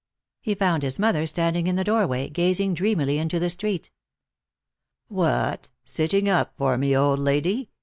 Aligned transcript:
He 0.39 0.55
found 0.55 0.81
his 0.81 0.97
mother 0.97 1.27
standing 1.27 1.67
in 1.67 1.75
the 1.75 1.83
doorway, 1.83 2.27
gazing 2.27 2.73
dreamily 2.73 3.19
into 3.19 3.37
the 3.37 3.51
street." 3.51 3.91
What, 5.09 5.69
sitting 5.85 6.27
up 6.27 6.55
for 6.57 6.75
me, 6.75 6.97
old 6.97 7.19
lady 7.19 7.69